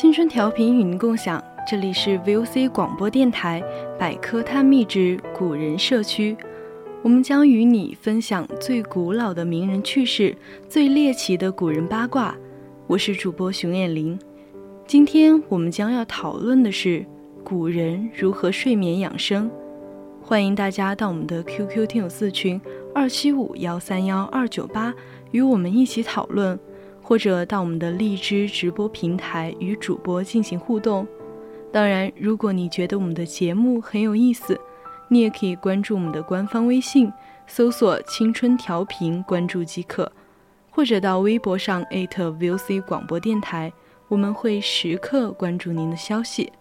[0.00, 3.62] 青春调频与您共享，这里是 VOC 广播电台
[3.98, 6.34] 百科探秘之古人社区，
[7.02, 10.34] 我们将与你分享最古老的名人趣事、
[10.70, 12.34] 最猎奇的古人八卦。
[12.86, 14.18] 我是主播熊艳玲，
[14.86, 17.04] 今天我们将要讨论的是
[17.44, 19.50] 古人如何睡眠养生。
[20.22, 22.58] 欢迎大家到我们的 QQ 听友四群
[22.94, 24.94] 二七五幺三幺二九八
[25.32, 26.58] 与我们一起讨论。
[27.10, 31.04] 或者到我们的荔枝直播平台与主播进行互动。
[31.72, 34.56] 当然，如果你觉得我们的节目很有意思，
[35.08, 37.12] 你也可以关注我们的官方微信，
[37.48, 40.12] 搜索“青春调频”，关注即可。
[40.70, 43.72] 或者到微博上艾特 VOC 广播电台，
[44.06, 46.52] 我们会时刻关注您的消息。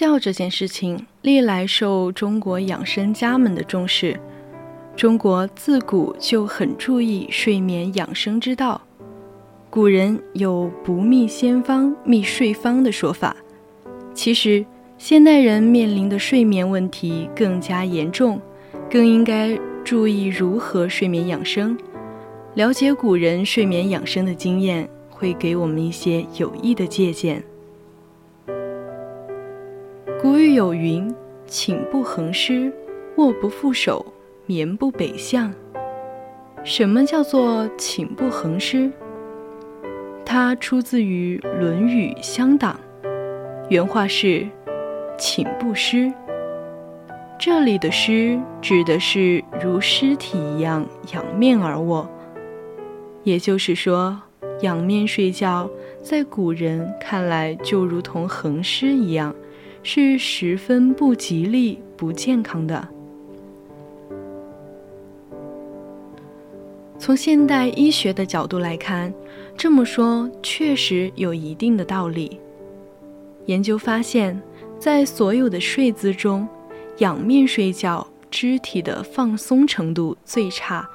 [0.00, 4.18] 觉这件事情历来受中国养生家们的重视。
[4.96, 8.80] 中国自古就很注意睡眠养生之道。
[9.68, 13.36] 古人有“不觅仙方，觅睡方”的说法。
[14.14, 14.64] 其实，
[14.96, 18.40] 现代人面临的睡眠问题更加严重，
[18.90, 21.76] 更应该注意如何睡眠养生。
[22.54, 27.44] 了解古人睡眠养生的经验，会给我们一些有益的借鉴。
[30.22, 31.14] 古语有云
[31.48, 32.70] ：“寝不横尸，
[33.16, 34.04] 卧不覆手，
[34.44, 35.50] 眠不北向。”
[36.62, 38.92] 什么叫做“寝不横尸”？
[40.22, 42.78] 它出自于《论语·乡党》，
[43.70, 44.46] 原话是
[45.16, 46.12] ：“寝不尸。”
[47.40, 52.06] 这里的“尸”指的是如尸体一样仰面而卧，
[53.24, 54.20] 也就是说，
[54.60, 55.70] 仰面睡觉
[56.02, 59.34] 在古人看来就如同横尸一样。
[59.82, 62.86] 是十分不吉利、不健康的。
[66.98, 69.12] 从现代医学的角度来看，
[69.56, 72.38] 这么说确实有一定的道理。
[73.46, 74.38] 研究发现，
[74.78, 76.46] 在所有的睡姿中，
[76.98, 80.86] 仰面睡觉肢体的放松程度最差，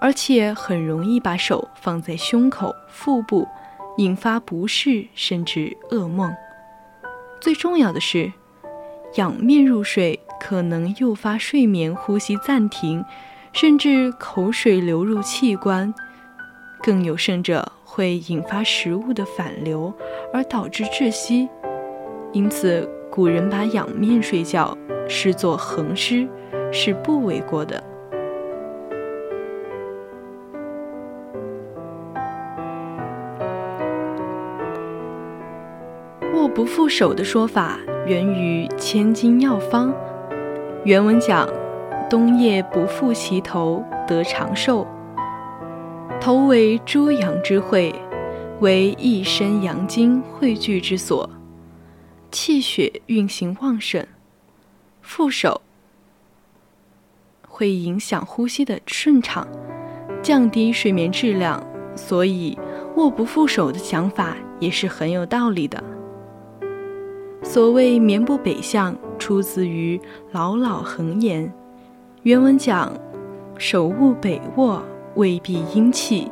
[0.00, 3.46] 而且很容易把手放在胸口、腹部，
[3.98, 6.34] 引发不适甚至噩梦。
[7.40, 8.32] 最重要的是，
[9.14, 13.02] 仰面入睡可能诱发睡眠呼吸暂停，
[13.52, 15.92] 甚至口水流入器官，
[16.82, 19.92] 更有甚者会引发食物的反流
[20.32, 21.48] 而导致窒息。
[22.32, 24.76] 因此，古人把仰面睡觉
[25.08, 26.28] 视作横尸，
[26.70, 27.82] 是不为过的。
[36.54, 39.90] 不负手的说法源于《千金药方》，
[40.84, 41.48] 原文讲
[42.10, 44.86] ：“冬夜不负其头，得长寿。
[46.20, 47.94] 头为诸阳之会，
[48.58, 51.28] 为一身阳精汇聚之所，
[52.32, 54.04] 气血运行旺盛。
[55.04, 55.62] 覆手
[57.48, 59.46] 会影响呼吸的顺畅，
[60.20, 61.64] 降低睡眠质量，
[61.94, 62.58] 所以
[62.96, 65.82] 卧不覆手的想法也是很有道理的。
[67.42, 69.96] 所谓“眠不北向”，出自于
[70.32, 71.46] 《老老恒言》，
[72.22, 72.92] 原文讲
[73.58, 74.82] ：“手勿北卧，
[75.14, 76.30] 未必阴气。”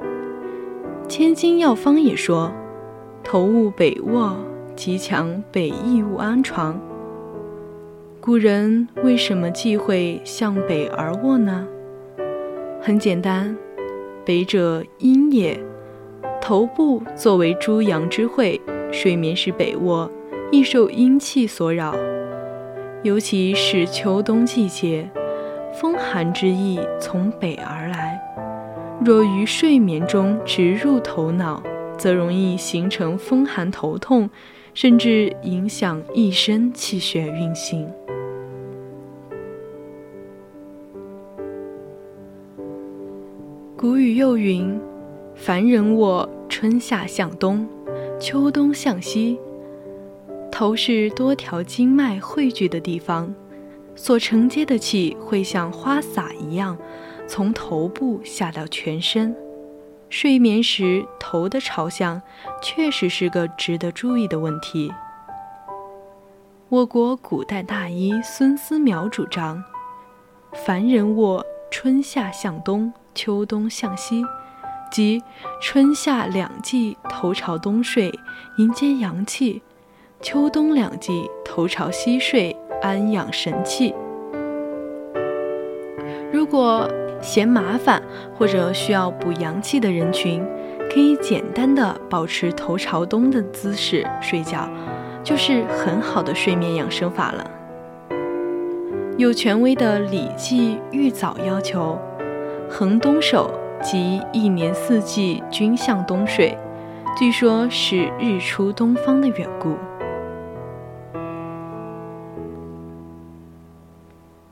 [1.09, 2.53] 《千金药方》也说
[3.25, 4.37] ：“头勿北卧，
[4.77, 6.79] 极强北亦勿安床。”
[8.21, 11.67] 古人为什么忌讳向北而卧呢？
[12.81, 13.57] 很简单，
[14.27, 15.59] 北者阴也，
[16.41, 18.61] 头部作为诸阳之会，
[18.93, 20.11] 睡眠时北卧，
[20.51, 21.95] 易受阴气所扰。
[23.03, 25.09] 尤其是秋冬季节，
[25.81, 28.21] 风寒之意从北而来，
[29.05, 31.63] 若于睡眠中直入头脑，
[31.97, 34.29] 则容易形成风寒头痛，
[34.75, 37.89] 甚至影响一身气血运行。
[43.77, 44.77] 古语又云
[45.37, 47.65] ：“凡人卧，春夏向东，
[48.19, 49.39] 秋冬向西。”
[50.59, 53.33] 头是多条经脉汇聚的地方，
[53.95, 56.77] 所承接的气会像花洒一样，
[57.29, 59.33] 从头部下到全身。
[60.11, 62.21] 睡眠时头的朝向，
[62.61, 64.93] 确实是个值得注意的问题。
[66.69, 69.63] 我国古代大医孙思邈主张
[70.67, 74.25] ：“凡人卧，春夏向东。”秋冬向西，
[74.91, 75.23] 即
[75.63, 78.13] 春夏两季头朝东睡，
[78.57, 79.63] 迎接阳气；
[80.21, 83.95] 秋冬两季头朝西睡，安养神气。
[86.33, 86.91] 如果
[87.23, 88.03] 嫌麻烦
[88.37, 90.45] 或者需要补阳气的人群，
[90.93, 94.69] 可以简单的保持头朝东的姿势睡觉，
[95.23, 97.49] 就是很好的睡眠养生法了。
[99.17, 101.97] 有权威的《礼记·玉藻》要求。
[102.69, 103.51] 恒东首，
[103.81, 106.59] 即一年四季均向东睡，
[107.17, 109.75] 据说是日出东方的缘故。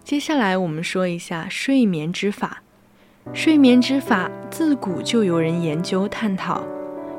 [0.06, 2.62] 接下来我们说一下睡眠之法。
[3.32, 6.62] 睡眠之法自古就有人研究探讨，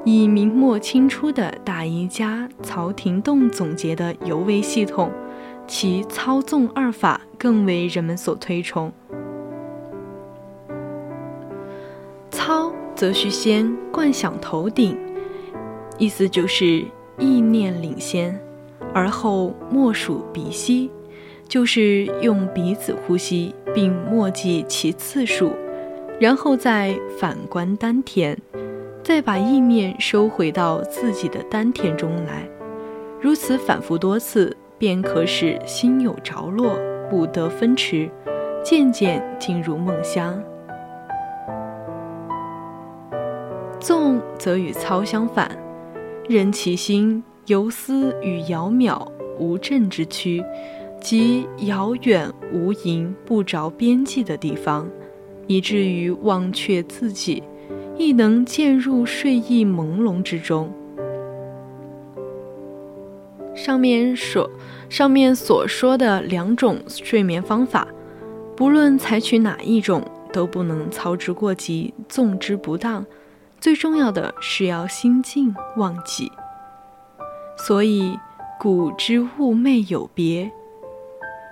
[0.05, 5.11] 以明末清初的大医家曹廷栋总结的尤为系统，
[5.67, 8.89] 其操纵二法更为人们所推崇。
[12.31, 14.97] 操则需先灌想头顶，
[15.97, 16.85] 意思就是
[17.19, 18.39] 意念领先，
[18.93, 20.89] 而后默数鼻息，
[21.47, 25.53] 就是用鼻子呼吸，并默记其次数，
[26.19, 28.37] 然后再反观丹田，
[29.03, 32.47] 再把意念收回到自己的丹田中来，
[33.21, 36.77] 如此反复多次，便可使心有着落，
[37.09, 38.09] 不得分驰，
[38.63, 40.41] 渐渐进入梦乡。
[43.79, 45.57] 纵则与操相反，
[46.27, 49.07] 任其心游思与遥渺
[49.39, 50.43] 无阵之躯，
[51.09, 54.85] 即遥远无垠、不着边际的地方，
[55.47, 57.41] 以至于忘却自己，
[57.97, 60.69] 亦能渐入睡意朦胧之中。
[63.55, 64.51] 上面所
[64.89, 67.87] 上面所说的两种睡眠方法，
[68.57, 73.05] 不论采取哪一种，都不能操之过急，纵之不当。
[73.61, 76.29] 最重要的是要心静忘记，
[77.57, 78.19] 所以
[78.59, 80.51] 古之物寐有别，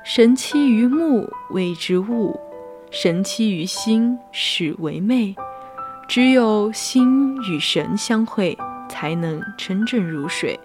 [0.08, 2.40] 神栖于目谓之物，
[2.92, 5.36] 神栖于心始为寐。
[6.08, 8.56] 只有心与神相会，
[8.88, 10.60] 才能真正如水。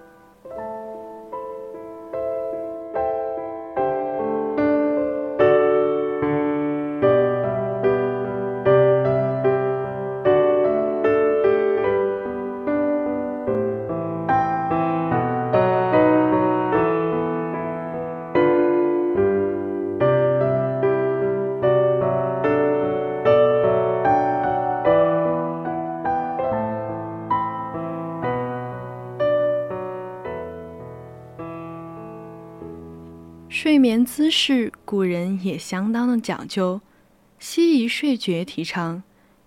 [33.62, 36.80] 睡眠姿势，古人也相当的讲究。
[37.38, 39.02] 西医睡觉提倡：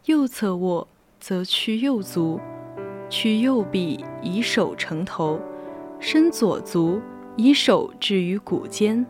[0.06, 0.88] 右侧卧
[1.20, 2.40] 则屈右足，
[3.10, 5.40] 屈右臂以手承头，
[6.00, 7.02] 伸左足
[7.38, 9.04] 以手置于骨间；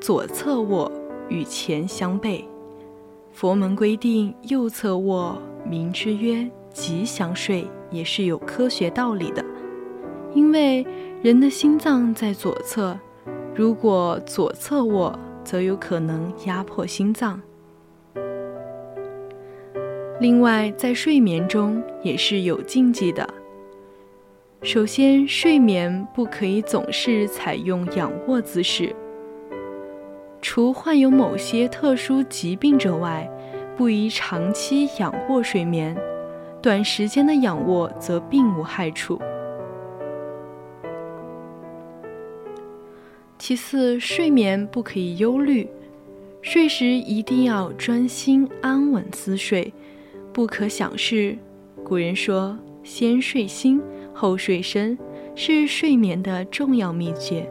[0.00, 0.90] 左侧卧
[1.28, 2.42] 与前相背。
[3.34, 5.36] 佛门规定，右侧卧
[5.68, 9.44] 名之曰吉祥睡，也是有科学道理的，
[10.34, 10.86] 因为
[11.22, 12.98] 人的心脏在左侧，
[13.54, 17.40] 如果左侧卧，则有可能压迫心脏。
[20.20, 23.28] 另外，在睡眠中也是有禁忌的。
[24.62, 28.94] 首先，睡眠不可以总是采用仰卧姿势，
[30.40, 33.28] 除患有某些特殊疾病者外，
[33.76, 35.94] 不宜长期仰卧睡眠。
[36.62, 39.20] 短时间的仰卧则并无害处。
[43.44, 45.68] 其次，睡眠不可以忧虑，
[46.42, 49.74] 睡时一定要专心安稳思睡，
[50.32, 51.36] 不可想事。
[51.82, 53.82] 古人说：“先睡心，
[54.14, 54.96] 后睡身”，
[55.34, 57.50] 是睡眠的重要秘诀。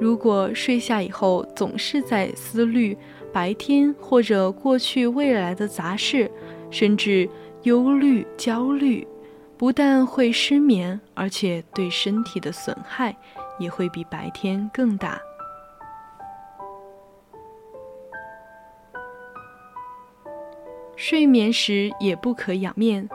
[0.00, 2.98] 如果睡下以后总是在思虑
[3.32, 6.28] 白天或者过去未来的杂事，
[6.72, 7.30] 甚至……
[7.62, 9.06] 忧虑、焦虑，
[9.56, 13.16] 不但会失眠，而且对身体的损害
[13.58, 15.20] 也会比白天更大。
[20.96, 23.08] 睡眠时也不可仰面，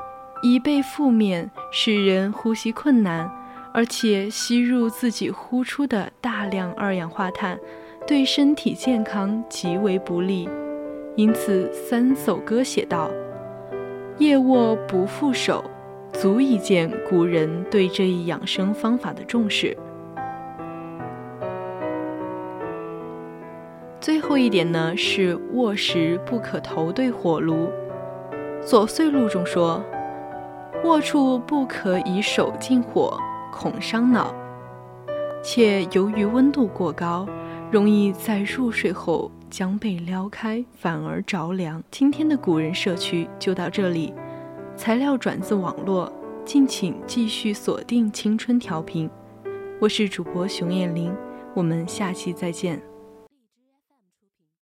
[0.44, 3.32] 椅背负面使人呼吸困难，
[3.74, 7.58] 而且吸入自己呼出的大量二氧化碳，
[8.06, 10.48] 对身体健康极为不利。
[11.16, 13.10] 因此，三首歌写道。
[14.20, 15.64] 夜卧不负手，
[16.12, 19.76] 足以见古人对这一养生方法的重视。
[24.30, 27.68] 后一点呢，是卧时不可头对火炉。
[28.62, 29.84] 左岁录中说，
[30.84, 33.20] 卧处不可以手近火，
[33.52, 34.32] 恐伤脑。
[35.42, 37.28] 且由于温度过高，
[37.72, 39.32] 容易在入睡后。
[39.50, 41.84] 将被撩开，反而着凉。
[41.90, 44.14] 今天的古人社区就到这里，
[44.76, 46.14] 材料转自网络，
[46.46, 49.10] 敬请继续锁定青春调频。
[49.82, 51.12] 我是主播熊艳玲，
[51.56, 52.89] 我们下期再见。